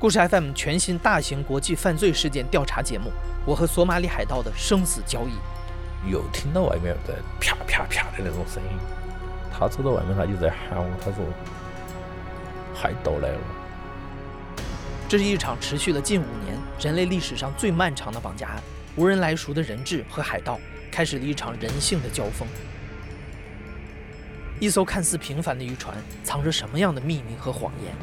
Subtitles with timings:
[0.00, 3.10] 故事 FM 全新大型国际犯罪事件调查节目
[3.44, 5.32] 《我和索马里海盗的生死交易》。
[6.10, 8.78] 又听到外面在啪啪啪的那种声音，
[9.52, 11.22] 他走到外面，他就在喊我，他说
[12.74, 13.40] ：“海盗来了。”
[15.06, 18.62] 这是一场持续了近五年、人类历史上最漫长的绑架案。
[18.96, 20.58] 无人来赎的人质和海盗
[20.90, 22.48] 开始了一场人性的交锋。
[24.58, 25.94] 一艘看似平凡的渔船，
[26.24, 27.94] 藏着什么样的秘密和谎言？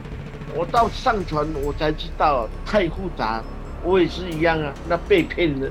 [0.55, 3.43] 我到上船，我才知道太复杂。
[3.83, 5.69] 我也是一样啊，那被骗了。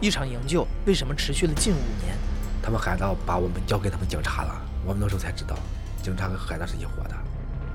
[0.00, 2.16] 一场营救为什么持续了近五年？
[2.62, 5.56] 他们海盗把我们交给他们警察了，我们那时候才知道，
[6.02, 7.14] 警察和海盗是一伙的。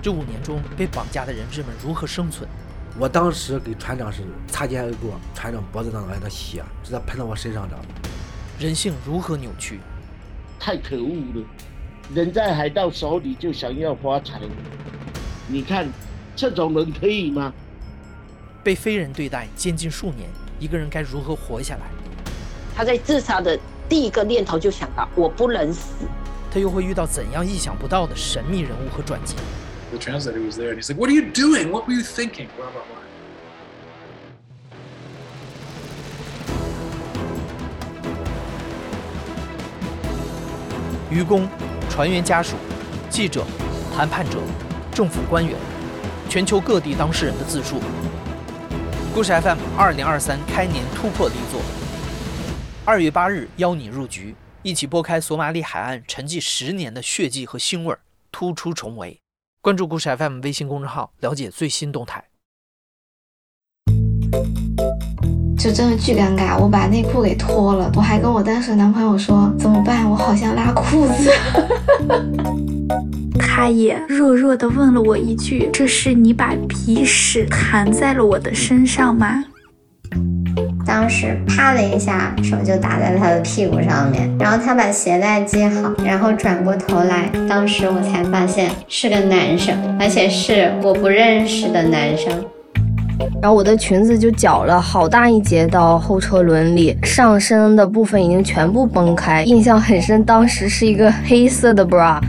[0.01, 2.47] 这五年中被绑架的人质们如何生存？
[2.99, 7.75] 我当时给船长是擦肩而过，船长脖子上来的血直接喷到我身上的。
[8.59, 9.79] 人性如何扭曲？
[10.59, 11.45] 太可恶了！
[12.13, 14.41] 人在海盗手里就想要发财，
[15.47, 15.87] 你看。
[16.41, 17.53] 这种人可以吗？
[18.63, 20.27] 被非人对待监禁数年，
[20.59, 21.81] 一个人该如何活下来？
[22.75, 23.55] 他在自杀的
[23.87, 26.07] 第一个念头就想到我不能死。
[26.51, 29.35] 他又会遇到怎样意想不到的神秘人物和转机
[29.91, 31.69] ？The translator was there and he's like, "What are you doing?
[31.69, 33.01] What were you thinking?" Blah blah blah.
[41.11, 41.47] 渔工、
[41.87, 42.55] 船员家属、
[43.11, 43.45] 记者、
[43.95, 44.39] 谈判者、
[44.91, 45.55] 政府官员。
[46.31, 47.81] 全球各地当事人的自述。
[49.13, 51.59] 故事 FM 二零二三开年突破力作，
[52.85, 57.93] 二月八日邀你入局，一起拨开索马里海岸沉寂十年的血迹和腥味，
[58.31, 59.19] 突出重围。
[59.59, 62.29] 关注故事 FM 微信公众号，了解最新动态。
[65.61, 70.09] 就真的巨尴尬，我把内裤给脱了，我还跟我当时男朋友说怎么办？
[70.09, 71.31] 我好像拉裤子。
[73.37, 79.43] 他也弱弱的问了我一句：“这是你把鼻屎弹在了我的身上吗？”
[80.83, 92.33] 当时啪的一下，手就打在他的屁股上面，然后他把鞋带系好，然后转过头来，当时我才发现是个男生，而且是我不认识的男生。
[93.41, 100.23] 然后我的裙子就绞了好大一截到后车轮里，上身的部分已经全部崩开，印象很深。
[100.23, 102.19] 当时是一个黑色的 bra，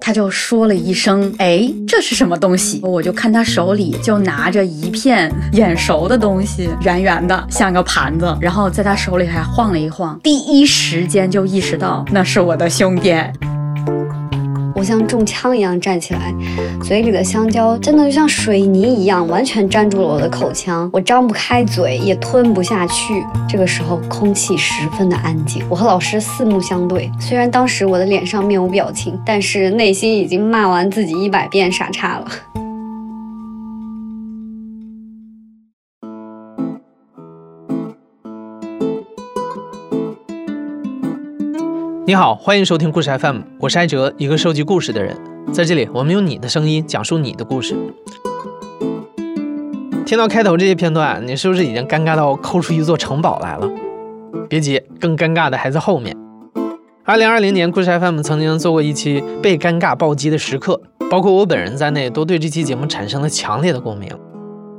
[0.00, 13.32] 他就说了一声：“哎，这是什么东西？”我就看他手里就拿着一片眼熟的东西，圆圆的，像个盘子，然后在他手里还晃了一晃，第一时间就意识到那是我的胸垫。
[14.80, 16.34] 我像中枪一样站起来，
[16.82, 23.22] 嘴里的香蕉真的就像水泥一样，完全粘住了我的口腔，我张不开嘴，也吞不下去。
[23.46, 27.12] 这个时候，空气十分的安静，我和老师四目相对。
[27.20, 32.69] 虽然当时我的脸上面无表情，但是内心已经骂完自己一百遍傻叉了。
[42.10, 45.16] 你好，欢迎收听故事 FM，我是艾哲，一个收集故事的人。
[45.52, 47.76] 在这里，我们用你的声音讲述你的故事。
[50.04, 53.70] 听到开头这些片段，你是不是已经尴尬到抠出一座城堡来了？
[54.48, 56.16] 别急，更尴尬的还在后面。
[57.04, 64.10] 二零二零年，故事 FM 曾经做过一期被尴尬暴击的时刻，包括我本人在内，都对这期节目产生了强烈的共鸣。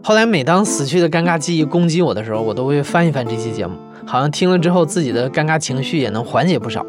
[0.03, 6.85] 后来，每当死去的尴尬记忆攻击我的时候，我都会翻一翻这期节目，好像听了之后，自己的尴尬情绪也能缓解不少。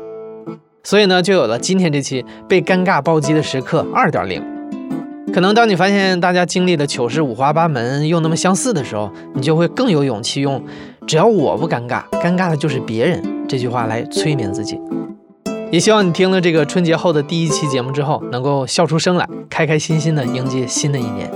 [0.85, 4.43] 所以呢，就有了今天这期被尴尬暴击的时刻二点零。
[5.33, 10.63] 可能当你发现大家经历的糗事五花八门又那么相似的时候，你就会更有勇气用
[11.07, 14.79] “只要我不尴尬，尴尬的就是别人”这句话来催眠自己。
[15.71, 21.31] 也希望你听了这个春节后的第一期节目之后，能够笑出声来，开开心心的迎接新的一年。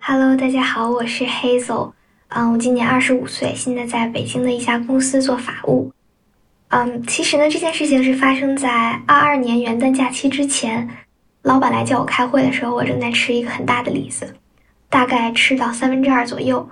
[0.00, 1.92] Hello，大家好，我是 Hazel，
[2.28, 5.92] 嗯，我今年二十五岁，现在在北京的一家公司做法务。
[6.76, 10.88] 嗯，其实呢，这件事情是发生在二二年元旦假期之前。
[11.42, 14.34] 老板来叫我开会的时候，我正在吃一个很大的李子，
[14.90, 16.68] 大概吃到三分之二左右，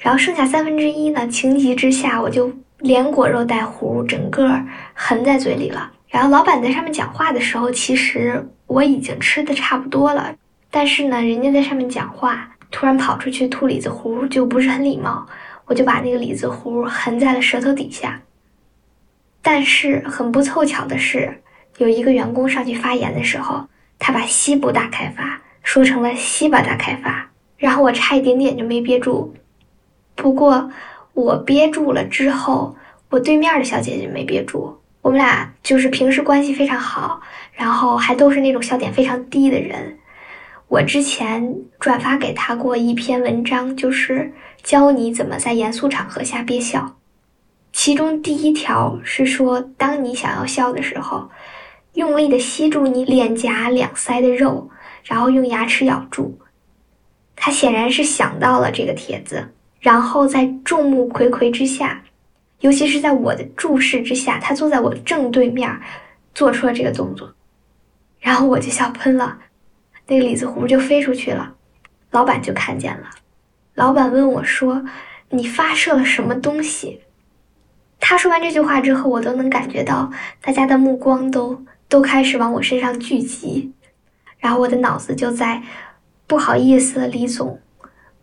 [0.00, 4.60] 然后剩下三分之一呢，情急之下我就连果肉带核，整个
[4.92, 5.90] 含在嘴里了。
[6.08, 10.34] 然后老板在上面讲话的时候，其实我已经吃的差不多了，
[10.70, 15.26] 但是呢，人家在上面讲话，突然跑出去吐李子核，就不是很礼貌，
[15.64, 18.20] 我就把那个李子核含在了舌头底下。
[19.42, 21.42] 但是很不凑巧的是，
[21.78, 23.66] 有一个员工上去发言的时候，
[23.98, 29.34] 他把西部大开发说成了西巴大开发，然后我差一点点就没憋住。
[30.14, 30.70] 不过
[31.14, 32.76] 我憋住了之后，
[33.08, 34.78] 我对面的小姐姐没憋住。
[35.02, 37.22] 我们俩就是平时关系非常好，
[37.54, 39.96] 然后还都是那种笑点非常低的人。
[40.68, 44.32] 我之前转发给他过一篇文章，就是
[44.62, 46.96] 教你怎么在严肃场合下憋笑。
[47.72, 51.30] 其中第一条是说，当你想要笑的时候，
[51.94, 54.68] 用力的吸住你脸颊两腮的肉，
[55.04, 56.38] 然后用牙齿咬住。
[57.36, 62.02] 他显然是想到了这个帖子，然后在众目睽睽之下，
[62.60, 65.80] 尤其是在我的注视之下，他坐在我正对面，
[66.34, 67.32] 做出了这个动作，
[68.18, 69.38] 然后我就笑喷了。
[70.06, 71.54] 那个李子湖就飞出去了，
[72.10, 73.08] 老板就看见了。
[73.74, 74.84] 老板问我说
[75.30, 77.00] ：“你发射了什么东西？”
[78.00, 80.10] 他说完这句话之后，我都能感觉到
[80.40, 83.72] 大家的目光都都开始往我身上聚集，
[84.38, 85.62] 然后我的脑子就在
[86.26, 87.60] “不好意思，李总，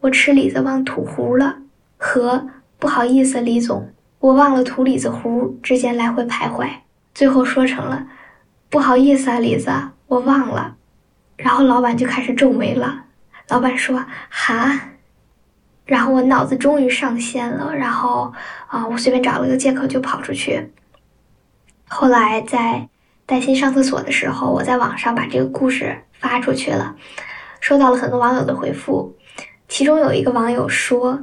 [0.01, 1.59] 我吃李子忘吐核了”
[1.95, 6.67] 和“不好意思，李总，我忘了吐李子核”之间来回徘徊，
[7.13, 8.07] 最后说成了
[8.69, 9.71] “不好意思啊，李子，
[10.07, 10.75] 我忘了”。
[11.37, 13.05] 然后老板就开始皱眉了。
[13.47, 14.89] 老板说：“哈。”
[15.87, 17.73] 然后我脑子终于上线了。
[17.75, 18.31] 然后
[18.67, 20.71] 啊，我随便找了个借口就跑出去。
[21.87, 22.87] 后来在
[23.25, 26.95] 带薪上厕所的时候，我在网上把这个故事发出去了，
[27.59, 29.15] 收到了很多网友的回复。
[29.67, 31.21] 其中有一个网友说：“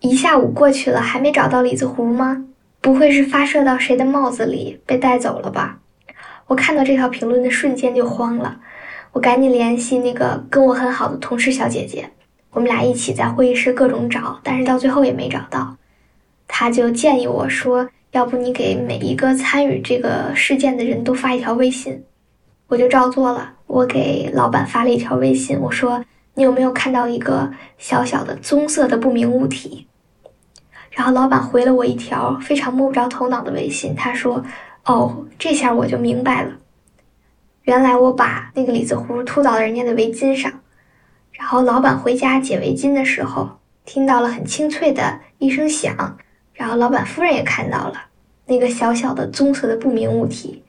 [0.00, 2.44] 一下午过去了，还没找到李子湖吗？
[2.80, 5.78] 不会是发射到谁的帽子里被带走了吧？”
[6.48, 8.60] 我看到这条评论的瞬间就慌了。
[9.12, 12.10] 我赶紧联系那个跟我很好的同事小姐姐，
[12.56, 15.76] 我们俩一起在会议室各种找，但是到最后也没找到。
[16.48, 22.02] 他就建议我说：“要不你给每一个参与这个事件的人都发一条微信。”
[22.68, 29.86] 我就照做了，我给老板发了一条微信，我说：“你有没有看到一个小小的棕色的不明物体？”
[30.90, 34.42] 然后老板回了我一条非常摸不着头脑的微信，他说
[34.86, 36.52] ：“哦，这下我就明白了。”
[37.64, 40.50] 原来我把那个李子湖吐到了人家的围巾上，
[41.38, 46.18] 然后老板回家解围巾的时候，听到了很清脆的一声响，
[46.54, 48.06] 然后老板夫人也看到了
[48.46, 50.62] 那个小小的棕色的不明物体，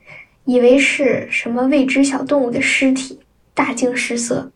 [0.45, 3.19] 以为是什么未知小动物的尸体，
[3.53, 4.51] 大惊失色，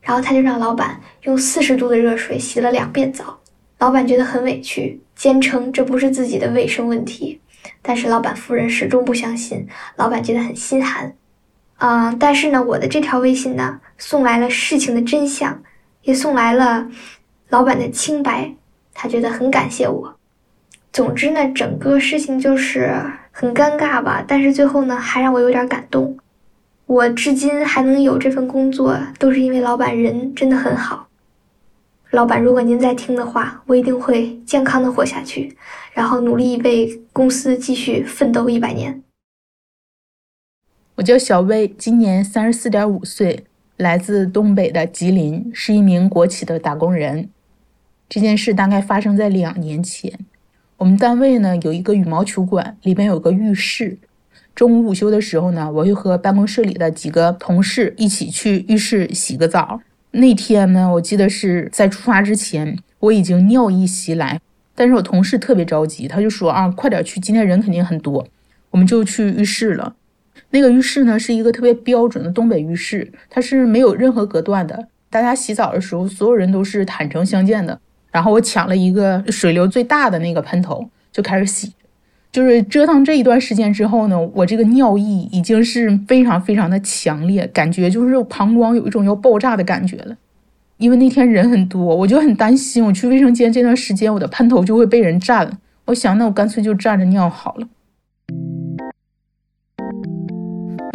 [0.00, 3.38] 然后他就让老板用四十度的热水洗了两遍澡，
[3.78, 7.40] 老板觉得很委屈，坚称这不是自己的卫生问题，
[7.82, 9.66] 但是老板夫人始终不相信，
[9.96, 11.14] 老板觉得很心寒。
[11.78, 15.62] 嗯，但是呢，我的这条微信呢，送来了事情的真相，
[16.02, 16.88] 也送来了
[17.50, 18.54] 老板的清白，
[18.94, 20.16] 他觉得很感谢我。
[20.92, 22.98] 总之呢，整个事情就是
[23.30, 26.16] 很尴尬吧，但是最后呢，还让我有点感动。
[26.86, 31.08] 我至今还能有这份工作，都是因为老板人真的很好。
[32.12, 35.54] 老板，如果您在听的话，我一定会健康的活下去，
[35.92, 39.02] 然后努力为公司继续奋斗一百年。
[40.96, 43.44] 我叫小薇，今年三十四点五岁，
[43.76, 47.28] 来自东北的吉林，是一名国企的打工人。
[48.08, 50.18] 这件事大概发生在两年前。
[50.78, 53.98] 我们单位呢有一个羽毛球馆，里边有个浴室。
[54.54, 59.82] 中午午休的时候呢，我就和办公室里的几个同事一起去浴室洗个澡。
[60.12, 64.40] 那天呢，我记得是在出发之前，我已经尿意袭来，
[64.74, 68.26] 但是我同事特别着急，他就说啊，快点去，今天人肯定很多，
[68.70, 69.94] 我们就去浴室了。
[70.50, 74.88] 那个浴室呢，是一个特别标准的东北浴室，它是没有任何隔断的。
[75.10, 77.78] 大家洗澡的时候，所有人都是坦诚相见的。
[78.10, 81.72] 然后我抢了一个水流最大的那个喷头，就开始洗。
[82.32, 90.14] 就是折腾这一段时间之后呢，我这个尿意已经是非常非常的强烈，感觉就是膀胱有一种要爆炸的感觉了。
[90.76, 95.58] 因为那天人很多，我就很担心，我去卫生间这段时间，我的喷头就会被人占了。
[95.86, 97.66] 我想，那我干脆就站着尿好了。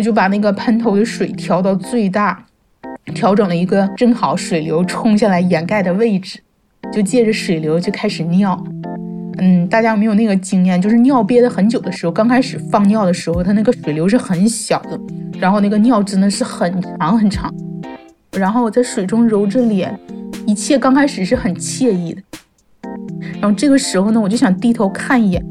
[0.02, 2.46] 就把那个喷头的水调到最大，
[3.14, 6.40] 调整了一个正好水流冲下来掩盖的位置，
[6.92, 8.62] 就借着水流就开始尿。
[9.38, 10.80] 嗯，大家有没有那个经验？
[10.80, 15.00] 就是尿憋得很久的时候，刚开始放尿的时候，它那个水流是很小的，
[15.40, 17.52] 然后那个尿真的是很长很长。
[18.34, 19.98] 然后我在水中揉着脸，
[20.46, 22.22] 一切刚开始是很惬意的。
[23.42, 25.44] 然后这个时候呢，我就想低头看一眼，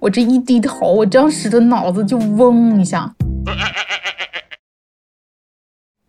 [0.00, 3.12] 我这一低头，我当时的脑子就嗡一下。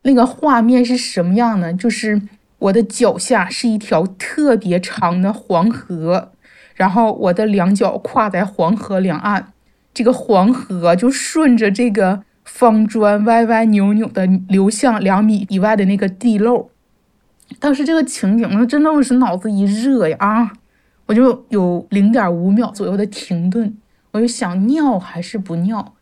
[0.04, 1.74] 那个画面是什么样呢？
[1.74, 2.22] 就是
[2.58, 6.32] 我的脚下是一条特别长的黄河，
[6.74, 9.54] 然后我的两脚跨在黄河两岸，
[9.94, 16.72] 这个黄河就顺着这个方砖歪歪扭扭的流向两米以外的那个地漏。
[17.60, 20.54] 当时这个情景呢，真的我是脑子一热呀啊！
[21.08, 23.78] 我就有零点五秒左右的停顿，
[24.12, 25.94] 我就想尿还是不尿。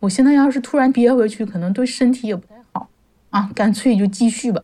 [0.00, 2.88] 我现在要是突然憋回去可能对身体也不太好。
[3.30, 4.62] 啊干脆就继续吧。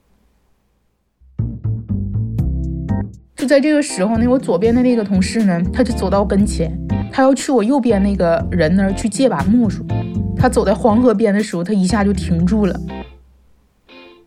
[3.34, 6.72] 就在这个时候呢我左边的那个同事呢他就走到跟前
[7.10, 9.84] 他要去我右边那个人那儿去借把木梳。
[10.36, 12.80] 他走在黄河边的时候他一下就停住了。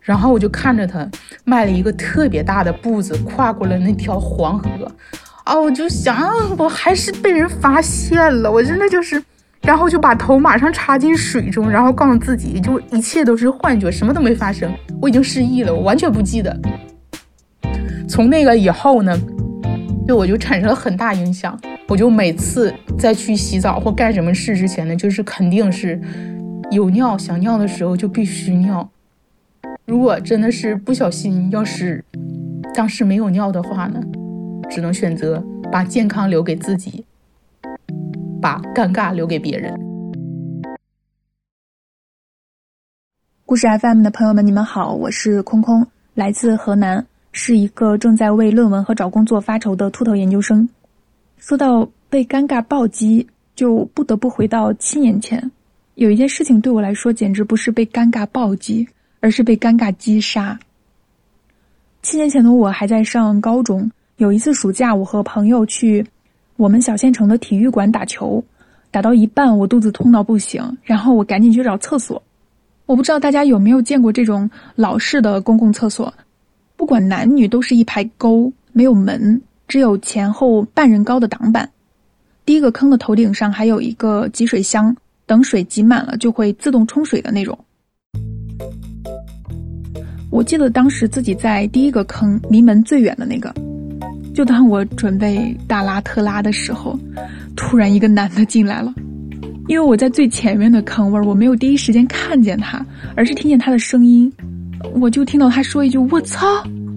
[0.00, 1.08] 然后我就看着他
[1.44, 4.68] 迈了一个特别大的步子跨过了那条黄河。
[5.44, 9.22] 啊我就想我还是被人发现了我真的就是
[9.62, 16.58] 然后就把头马上插进水中，然后告诉自己，就一切都是幻觉，什么都没发生，我已经失忆了，我完全不记得。
[18.08, 19.18] 从那个以后呢，
[20.06, 21.58] 对我就产生了很大影响。
[21.88, 25.98] 我就每次在去洗澡或干什么事之前呢，就是肯定是
[26.70, 28.86] 有尿想尿的时候就必须尿。
[29.86, 32.04] 如果真的是不小心，要是
[32.74, 33.98] 当时没有尿的话呢，
[34.68, 37.06] 只能选择把健康留给自己，
[38.40, 39.78] 把尴尬留给别人。
[43.44, 47.06] 故事 FM 的朋友们，你们好，我是空空，来自河南。
[47.30, 50.68] 是一个正在为论文和找工作发愁的秃头研究生。
[51.36, 55.50] 说到被尴尬暴击，就不得不回到七年前，
[55.94, 58.88] 有一件事情对我来说简直不是被尴尬暴击，
[59.20, 60.58] 而是被尴尬击杀。
[62.02, 66.04] 七年前的我还在上高中，有一次暑假，我和朋友去
[66.58, 68.42] 我们小县城的体育馆打球，
[68.90, 72.20] 打到一半，我肚子痛到不行，然后我赶紧去找厕所。
[72.84, 76.12] 我不知道大家有没有见过这种老式的公共厕所。
[76.74, 81.70] 不管男女，都是一排沟，没有门，只有前后半人高的挡板。
[82.44, 84.96] 第一个坑的头顶上还有一个集水箱，
[85.26, 87.56] 等水挤满了就会自动冲水的那种。
[90.28, 93.54] 我记得当时自己在第一个坑，离门最远的那个。
[94.38, 96.96] 就当我准备大拉特拉的时候，
[97.56, 98.94] 突然一个男的进来了。
[99.66, 104.32] 因为我在最前面的坑位，我没有第一时间看见他，而是听见他的声音。
[104.94, 106.46] 我就听到他说一句“我操”，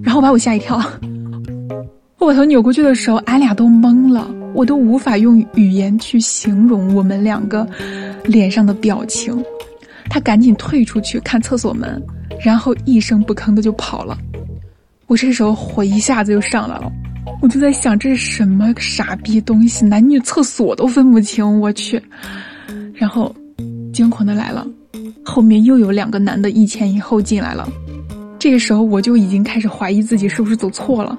[0.06, 0.80] 然后把我吓一跳。
[2.20, 7.68] 我把头扭过去的时候，俺俩都懵了，我都无法用语言去形容我们两个
[8.24, 9.44] 脸上的表情。
[10.12, 12.00] 他赶紧退出去看厕所门，
[12.40, 14.16] 然后一声不吭的就跑了。
[15.08, 16.90] 我这时候火一下子就上来了，
[17.42, 22.02] 我就在想这是什么傻逼东西，男女厕所都分不清，我去。
[22.94, 23.36] 然后
[23.92, 24.68] 惊恐的来了。
[25.24, 27.68] 后面又有两个男的一前一后进来了，
[28.40, 31.18] 这个时候我就已经开始怀疑自己是不是走错了，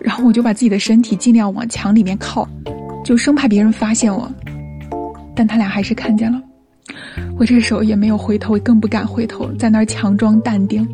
[0.00, 2.46] 然后我就把自己的身体尽量往墙里面靠，
[3.04, 4.30] 就生怕别人发现我。
[5.34, 6.42] 但他俩还是看见了，
[7.38, 10.86] 我这时候也没有回头，更不敢回头，在那儿强装淡定。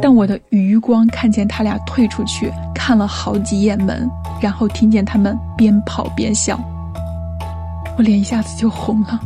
[0.00, 4.08] 但我的余光看见他俩退出去，看了好几眼门，
[4.40, 6.58] 然后听见他们边跑边笑，
[7.96, 9.20] 我脸一下子就红了。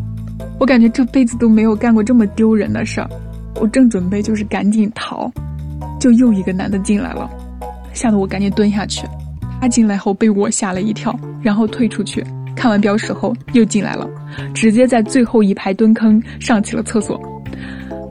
[0.58, 3.08] 我感觉这辈子都没有干过这么丢人的事儿，
[3.56, 5.30] 我正准备就是赶紧逃，
[5.98, 7.28] 就又一个男的进来了，
[7.92, 9.06] 吓得我赶紧蹲下去。
[9.60, 12.24] 他进来后被我吓了一跳，然后退出去，
[12.54, 14.08] 看完标识后又进来了，
[14.54, 17.20] 直接在最后一排蹲坑上起了厕所。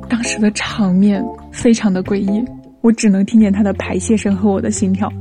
[0.07, 2.43] 当时的场面非常的诡异，
[2.81, 5.11] 我只能听见他的排泄声和我的心跳。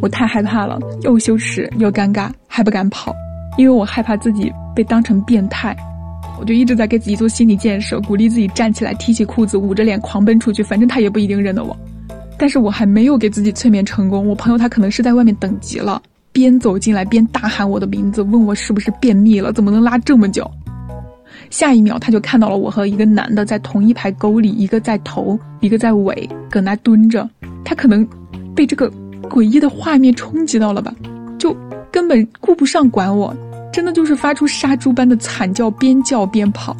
[0.00, 3.14] 我太害怕了，又羞耻又尴尬，还不敢跑，
[3.56, 5.76] 因为我害怕自己被当成变态。
[6.38, 11.76] 我就一直在给自己做心理建设，鼓励自己站起来，提起裤子，捂着脸狂奔出去，反正他也不一定认得我。
[12.36, 16.02] 但是我还没有给自己催眠成功，我朋友他可能是在外面等急了，
[16.32, 20.50] 边走进来边大喊我的名字，问我是不是便秘了，怎么能拉这么久。
[21.50, 27.28] 下一秒他就看到了我和一个男的在同一排沟里，一个在头，一个在尾，搁那蹲着。
[27.64, 28.06] 他可能
[28.54, 28.90] 被这个
[29.22, 30.94] 诡异的画面冲击到了吧，
[31.38, 31.56] 就
[31.90, 33.34] 根本顾不上管我。
[33.72, 36.76] 真的就是发出杀猪般的惨叫，边叫边跑。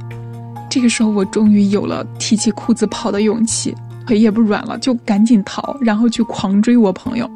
[0.71, 3.75] 这个时候，我终于有了提起裤子跑的勇气，
[4.07, 7.29] 腿也不软了，就赶紧逃，然后去狂追我朋友。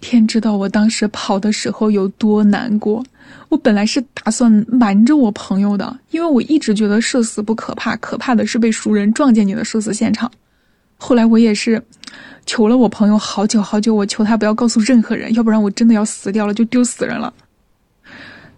[0.00, 3.04] 天知道我当时跑的时候有多难过。
[3.48, 10.30] 我本来是打算瞒着我朋友的，因为我一直觉得社死不可怕，可怕的是被熟人撞见你的社死现场。
[10.96, 11.82] 后来我也是。
[12.46, 17.32] 求了我朋友好久好久，我求他不要告诉任何人，要不然我真的要死掉了，就丢死人了。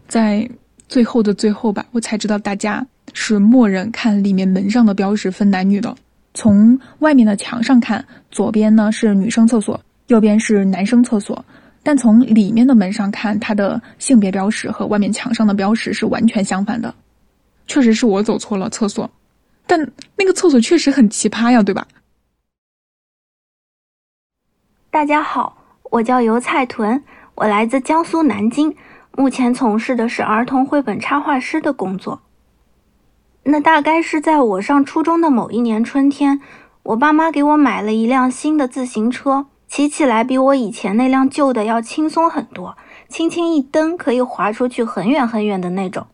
[0.09, 0.49] 在
[0.89, 5.95] 最后的最后吧，我才知道大家是默认看里面门上的标识分男女的。
[6.33, 9.79] 从外面的墙上看，左边呢是女生厕所，
[10.13, 11.45] 右边是男生厕所。
[11.83, 16.95] 但从里面的门上看，它的性别标识和外面墙上的标识是完全相反的。
[17.67, 19.11] 确实是我走错了厕所，
[19.67, 19.81] 但
[20.17, 21.85] 那个厕所确实很奇葩呀，对吧？
[24.91, 25.57] 大家好，
[25.91, 27.03] 我叫油菜屯，
[27.35, 28.77] 我来自江苏南京，
[29.17, 32.21] 目前从事的是儿童绘本插画师的工作。
[33.43, 36.41] 那大概是在我上初中的某一年春天，
[36.85, 42.77] 我爸妈给我买了一辆新的自行车，骑起来比我以前那辆旧的要轻松很多，
[43.09, 46.09] 轻轻一蹬可以滑出去很远很远的那种。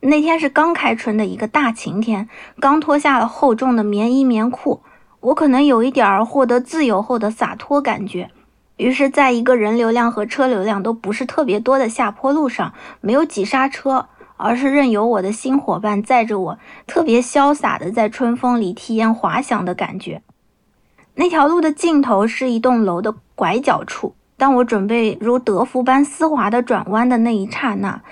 [0.00, 2.28] 那天是刚开春的一个大晴天，
[2.58, 4.82] 刚脱下了厚重的棉衣棉裤，
[5.20, 8.32] 我可能有一点儿获得自由后的洒脱感觉。
[8.78, 20.20] 于是，在一个人流量和车流量都不是特别多的下坡路上，没有急刹车，而是任由我的新伙伴载着我，特别潇洒的在春风里体验滑翔的感觉。
[21.14, 28.02] 那条路的尽头是一栋楼的拐角处，当我准备如德芙般丝滑的转弯的那一刹那，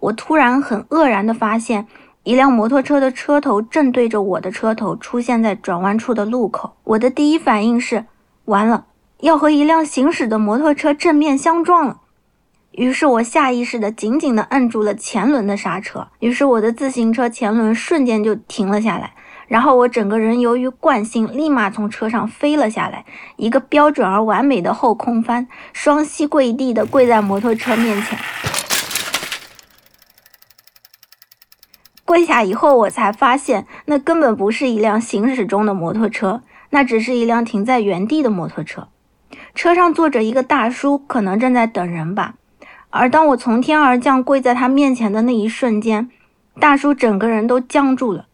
[0.00, 1.86] 我突然很愕然的发现，
[2.24, 6.76] 一辆摩托车的车头正对着我的车头出现在转弯处的路口。
[6.84, 8.06] 我的第一反应是，
[8.46, 8.86] 完了。
[9.20, 12.00] 要和一辆行驶的摩托车正面相撞了，
[12.72, 19.14] 于是我下意识地紧紧地摁住了前轮的刹车，于是我的自行车前轮瞬间就停了下来，
[19.48, 23.04] 然后我整个人由于惯性立马从车上飞了下来，
[23.36, 28.18] 一个标准而完美的后空翻，双膝跪地的跪在摩托车面前。
[32.04, 38.88] 跪下以后，我才发现那根本不是一辆行驶中的摩托车，那只是一辆停在原地的摩托车。
[39.54, 42.34] 车上坐着一个大叔，可能正在等人吧。
[42.90, 46.08] 而当我从天而降跪在他面前的那一瞬间，
[46.60, 48.26] 大叔整个人都僵住了。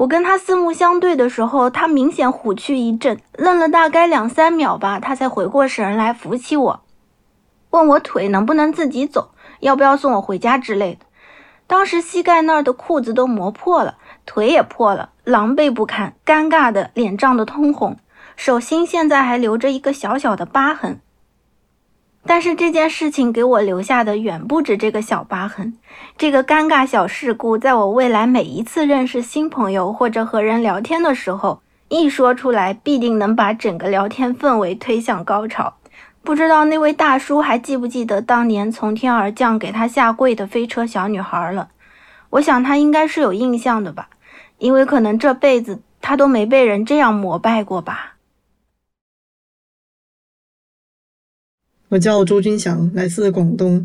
[0.00, 6.80] 我跟他四目相对的时候，他明显虎躯一震，愣了大概两三秒吧，他才回过神来扶起我，
[7.68, 11.04] 问我腿能不能自己走，要不要送我回家之类的。
[11.66, 17.98] 当时膝盖那儿的裤子都磨破了，腿也破了，狼狈不堪，尴尬的脸涨得通红。
[18.36, 21.02] 手心现在还留着一个小小的疤痕，
[22.26, 25.76] 但是这件事情给我留下的远不止这个小疤痕。
[26.18, 35.74] 这个尴尬小事故，在我未来每一次认识新朋友或者和人聊天的时候，一说出来，必定能把整个聊天氛围推向高潮。
[36.22, 41.68] 不知道那位大叔还记不记得当年从天而降给他下跪的飞车小女孩了？
[42.28, 44.10] 我想他应该是有印象的吧，
[44.58, 48.09] 因为可能这辈子他都没被人这样膜拜过吧。
[51.90, 53.84] 我叫周军祥，来自广东。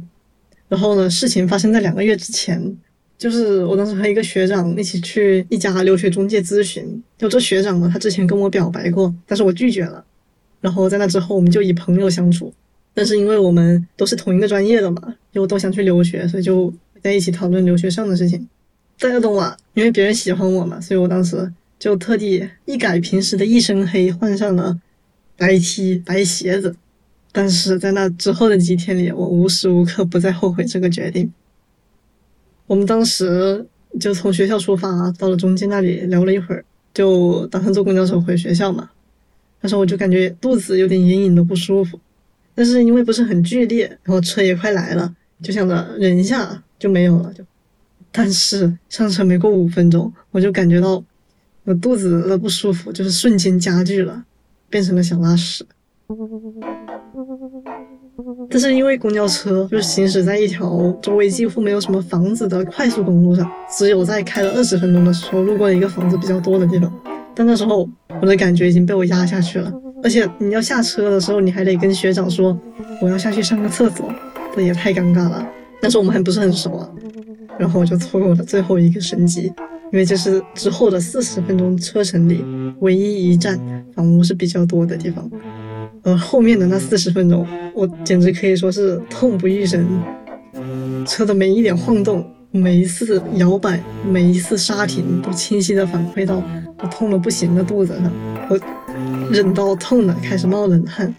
[0.70, 2.78] 然后呢，事情发生在两个月之前，
[3.18, 7.04] 就是我当时和一个学长一起去一家留学中介咨询。
[7.18, 10.06] 就这学长呢，他之前跟我表白过，但是我拒绝了。
[10.62, 12.54] 然后在那之后，我们就以朋友相处。
[12.94, 18.48] 但是因为我们都是同一个专业的嘛，又都想去留学，所以就在一起讨论留学上的事情。
[19.00, 24.80] 大家懂啊，因为别人喜欢我嘛，所以我当时就特地一改平时的一身黑，换上了
[25.36, 26.76] 白 T 白鞋子。
[27.38, 31.30] 但是在那之后的几天里，我无时无刻不在后悔这个决定。
[32.65, 33.65] 我们当时
[34.00, 38.89] 就从学校出发，到了中间那里聊了一会儿，就打算坐公交车回学校嘛。
[39.60, 42.00] 那时候我就感觉肚子有点隐隐的不舒服，
[42.56, 47.34] 但是因为不是很剧烈，然后车也快来了，就想着忍一下就没有了。
[47.34, 47.43] 就，
[48.13, 51.04] 但是上车没过五分钟，我就感觉到
[51.65, 54.24] 我肚子的不舒服就是瞬间加剧了，
[54.69, 55.65] 变成了想拉屎。
[58.50, 66.91] 但是因为公交车就是行驶在一条周围几乎没有什么房子的快速公路上，只有在开了二十分钟的时候路过了一个房子比较多的地方。
[67.34, 67.89] 但那时候
[68.22, 69.72] 我的感觉已经被我压下去了，
[70.04, 72.58] 而且你要下车的时候，你还得跟学长说
[73.02, 74.10] 我要下去上个厕所，
[74.56, 75.46] 这也太尴尬了。
[75.82, 76.89] 但是我们还不是很熟啊，
[77.58, 79.52] 然后我就错过了最后一个升级，
[79.91, 82.46] 因为这是之后的四十分钟车程里
[82.80, 83.60] 唯一一站
[83.94, 85.30] 房屋是比较多的地方。
[86.06, 89.86] 而后面的那四十分钟，我简直可以说是痛不欲生。
[91.06, 96.41] 车的每一点晃动，每一次摇摆，每一次刹停，都清晰的反馈到
[96.82, 98.12] 我痛得不行的肚子上。
[98.50, 98.60] 我
[99.32, 101.13] 忍到痛的开始冒冷汗，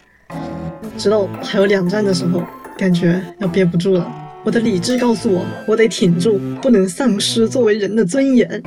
[0.97, 2.43] 直到还有两站的时候，
[2.79, 4.11] 感觉要憋不住了。
[4.45, 8.63] 我的理智告诉我，我得挺住，不能丧失作为人的尊严。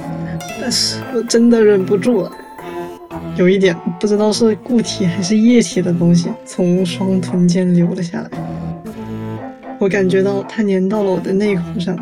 [0.61, 2.31] 但是我真的忍不住了。
[3.39, 8.29] 有一点不知道是固体还是液体的东西从双臀间流了下来，
[9.79, 11.97] 我感觉到它粘到了我的内裤上，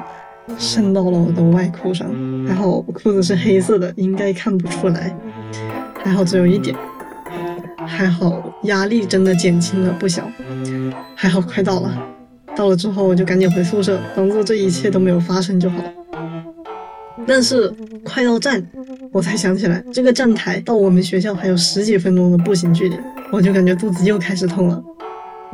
[0.58, 2.10] 渗到了我的外裤上。
[2.47, 5.15] 还好裤子是黑色的，应该看不出来。
[6.04, 6.76] 还好只有一点，
[7.86, 10.28] 还好压力真的减轻了不小。
[11.13, 12.04] 还好快到了，
[12.56, 15.78] 到了之后我就赶紧回宿舍，当做这一切都没有发生就好。
[17.27, 17.69] 但是
[18.03, 18.65] 快到站。
[19.11, 22.95] 我才想起来，这个站台到我们学校还有十几分钟的步行距离，
[23.31, 24.83] 我就感觉肚子又开始痛了。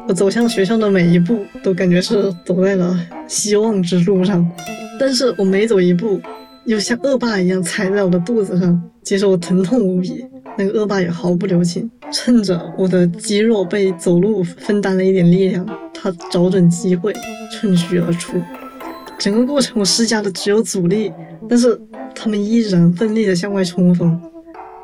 [0.08, 4.46] 我走向学校的每一步都感觉是走在了希望之路上，
[5.00, 6.20] 但是我每走一步，
[6.66, 10.26] 又像恶霸一样踩在我的肚子上，接受我疼痛无比。
[10.58, 17.14] 那个恶霸也毫不留情，趁着我的肌肉被走路分担了一点力量，他找准机会
[17.52, 18.42] 趁虚而出。
[19.24, 21.10] 整个过程我施加的只有阻力，
[21.48, 21.80] 但是
[22.14, 24.20] 他们依然奋力的向外冲锋，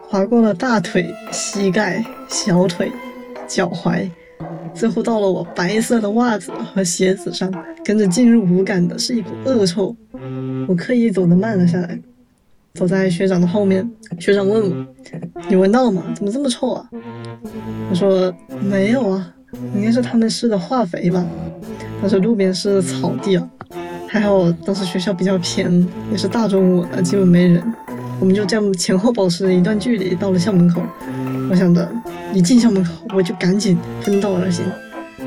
[0.08, 2.90] 划过了大腿、膝盖、小腿、
[3.46, 4.10] 脚踝，
[4.74, 9.94] 最后到了我白色的袜子和鞋子上，跟着进入五感的是一股恶臭。
[10.70, 12.00] 我刻意走得慢了下来。
[12.76, 13.86] 走在学长的后面，
[14.20, 14.88] 学长问我
[15.50, 16.02] ：“你闻到了吗？
[16.16, 16.90] 怎么这么臭啊？”
[17.92, 19.34] 我说：“没有啊，
[19.76, 21.28] 应该是他们施的化肥吧。”
[22.02, 23.50] 他说路边是草地啊，
[24.10, 27.64] 还好当时学校比较偏，也是大中午的，基本没人。
[28.20, 30.82] 我们就这样前后保持一段距离，到了校门口。
[31.50, 31.90] 我想着
[32.34, 34.66] 一进校门口，我就赶紧分道而行。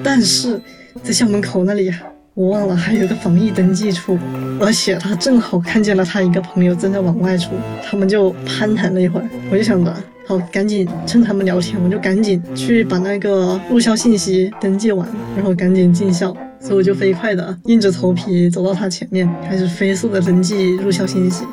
[0.02, 0.60] 但是
[1.02, 1.92] 在校门口那里。
[2.34, 4.18] 我忘了还有个防疫登记处，
[4.58, 7.50] 而且他正好看见了他一个朋友正在往外出，
[7.84, 9.28] 他们就攀谈了一会儿。
[9.50, 9.94] 我就想着，
[10.26, 16.34] 好，赶紧趁他们聊天，我就赶紧去把那个入校信息登记完，然后赶紧进校。
[16.62, 21.44] 所以我就飞快的硬着头皮走到他前面，开始飞速的登记入校信息。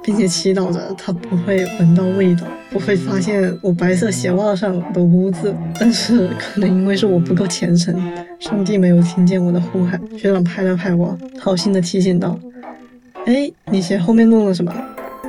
[0.00, 5.54] 并且祈祷着他不会闻到味道，不会发现我白色鞋袜上的污渍。
[5.78, 7.94] 但是可能因为是我不够虔诚，
[8.40, 10.00] 上帝没有听见我的呼喊。
[10.16, 12.40] 学长拍了拍我，好心的提醒道
[13.26, 14.72] ：“哎，你鞋后面弄了什么？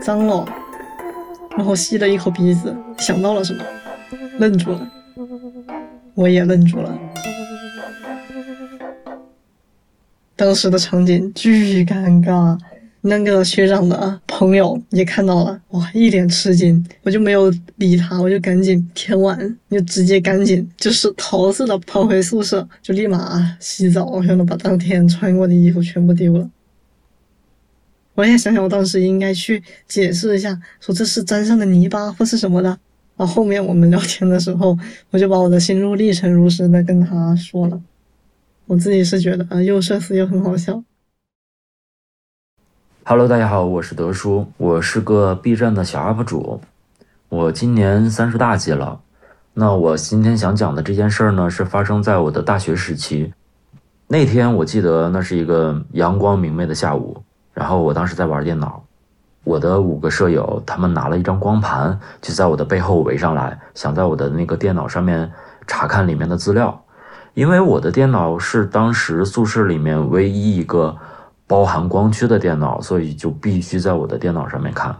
[0.01, 0.47] 脏了。”
[1.57, 3.61] 然后吸了一口鼻子，想到了什么，
[4.37, 4.89] 愣住了。
[6.15, 6.97] 我也愣住了。
[10.39, 12.57] 当时的场景巨尴尬。
[13.01, 26.49] 那个学长的朋友也看到了，哇，一脸吃惊，我就没有理他，我就赶紧填完，就直接赶紧就是逃似的跑回宿舍，就立马洗澡，然后把当天穿过的衣服全部丢了。
[28.15, 32.69] 我也想想，我当时应该去解释一下，说这是沾上的泥巴或是什么的。
[33.15, 34.77] 然后后面我们聊天的时候，
[35.11, 37.81] 我就把我的心路历程如实的跟他说了。
[38.69, 40.83] 我自己是觉得啊，又社死又很好笑。
[43.03, 46.61] Hello，大家好，我是德叔，我是个 B 站的小 UP 主，
[47.29, 49.01] 我今年三十大几了。
[49.55, 53.33] 那我今天想讲的这件事儿呢，是发生在我的大学时期。
[54.05, 57.23] 那天我记得那是一个阳光明媚的下午，
[57.55, 58.85] 然后我当时在玩电脑，
[59.45, 65.31] 我的五个舍友他们拿了一张光盘，就在我的背后围上来，想在我的那个电脑上面
[65.65, 66.79] 查看里面的资料，
[67.39, 70.95] 因为我的电脑是当时宿舍里面唯一一个。
[71.49, 74.95] 包含光驱的电脑，所以就必须在我的电脑上面看。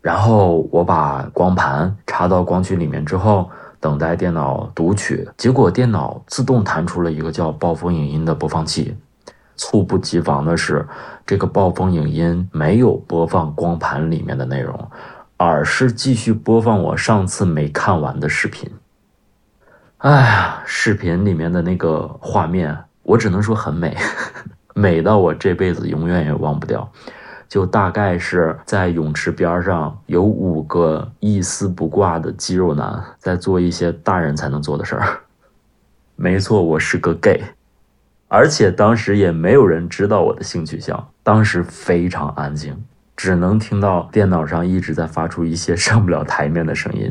[0.00, 5.24] 然后我把光盘插到光驱里面之后，等待电脑读取。
[5.36, 8.96] 结果电脑自动弹出了一个叫“暴风影音”的播放器。
[9.56, 10.84] 猝不及防的是，
[11.24, 14.90] 这个暴风影音没有播放光盘里面的内容，
[15.36, 18.68] 而是继续播放我上次没看完的视频。
[20.02, 23.96] 哎呀，视频里面的那个画面，我只能说很美。
[24.74, 26.90] 美到我这辈子永远也忘不掉，
[27.48, 35.20] 就大概是在泳池边上有五个一丝不挂的肌肉男在做一些大人才能做的事儿。
[36.16, 37.40] 没错，我是个 gay，
[38.26, 41.10] 而且当时也没有人知道我的性取向。
[41.22, 42.76] 当时非常安静，
[43.14, 47.08] 只能听到电脑上一直在发出一些上不了台面的声音，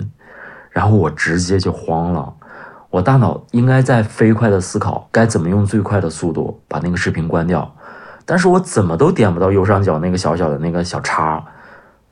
[0.71, 2.33] 然后我直接就慌了。
[2.91, 7.73] 我大脑应该在飞快的思考该怎么用最快的速度把那个视频关掉，
[8.25, 11.43] 但是我怎么都点不到右上角那个小小的那个小叉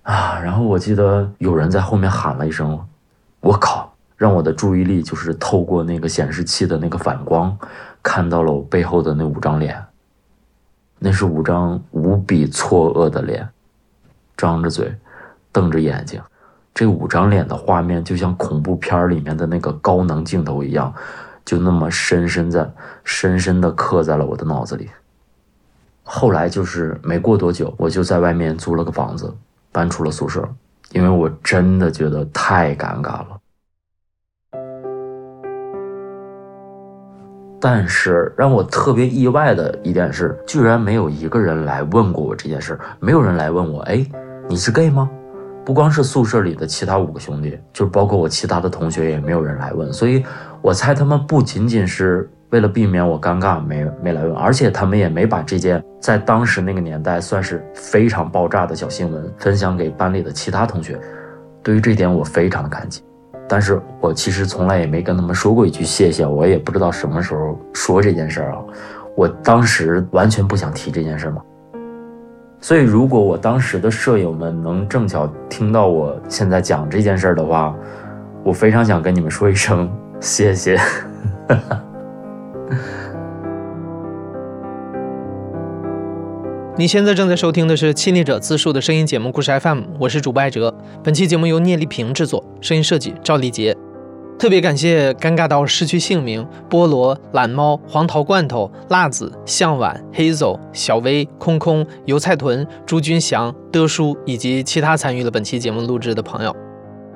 [0.03, 0.39] 啊！
[0.39, 2.79] 然后我记得有人在后面喊了一声
[3.41, 7.57] ：“我靠！”让我的注意力就是透过那个显示器的那个反光，
[8.01, 9.81] 看到了我背后的那五张脸。
[10.97, 13.47] 那是五张无比错愕的脸，
[14.35, 14.93] 张着嘴，
[15.51, 16.21] 瞪着眼睛。
[16.79, 20.93] 这五张脸的画面就像恐怖片里面的那个高能镜头一样，
[21.43, 24.89] 就那么深深的、深深的刻在了我的脑子里。
[26.03, 29.29] 后来就是没过多久，我就在外面租了个房子，
[29.73, 30.47] 搬出了宿舍，
[30.93, 33.37] 因为我真的觉得太尴尬了。
[37.59, 44.09] 但是让我特别意外的一点是，居然没有一个人来问过我这件事，没有人来问我，哎，
[44.47, 45.09] 你是 gay 吗？
[45.69, 49.93] 不光是宿舍里的其他五个兄弟，就是包括我其他的同学，也没有人来问。
[49.93, 50.25] 所以，
[50.63, 60.99] 我猜他们不仅仅是为了避免我尴尬，没没来问，而且他们也没把这件在当时那个年代算是非常爆炸的小新闻分享给班里的其他同学。
[61.61, 63.03] 对于这点，我非常的感激。
[63.47, 68.57] 但是我其实从来也没跟他们说过一句谢谢，我也不知道什么时候说这件事儿啊。
[69.15, 71.43] 我当时完全不想提这件事嘛。
[72.61, 77.73] 所以，如果我当时的舍友们能正巧听到我现在讲这件事儿的话，
[78.43, 80.77] 我非常想跟你们说一声谢谢。
[86.75, 90.73] 你现在正在收听的是《亲历者自述》的声音节目故事 FM，我是主播艾哲。
[91.03, 93.75] 本期节目由聂丽萍制作，声音设计赵丽杰。
[94.39, 106.55] 特别感谢尴尬到失去姓名、菠萝、懒猫、黄桃罐头、辣子、向晚、黑走、小薇、空空、油菜屯、朱军祥、德叔以及其他参与了本期节目录制的朋友。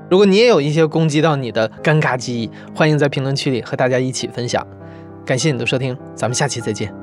[0.10, 4.68] 如果你也有一些攻击到你的尴尬记忆，欢迎在评论区里和大家一起分享。
[5.26, 7.03] 感谢你的收听，咱们下期再见。